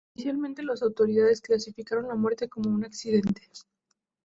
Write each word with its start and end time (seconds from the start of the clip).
Inicialmente, 0.15 0.63
las 0.63 0.81
autoridades 0.81 1.41
clasificaron 1.41 2.07
la 2.07 2.15
muerte 2.15 2.49
como 2.49 2.71
un 2.71 2.83
accidente. 2.83 3.43